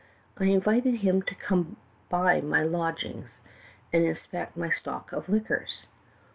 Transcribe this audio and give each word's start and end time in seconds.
I 0.39 0.45
invited 0.45 0.95
him 1.01 1.21
to 1.21 1.35
come 1.35 1.77
to 2.09 2.41
my 2.41 2.63
lodgings 2.63 3.37
and 3.93 4.03
inspect 4.03 4.57
my 4.57 4.71
stock 4.71 5.11
of 5.11 5.29
liquors. 5.29 5.85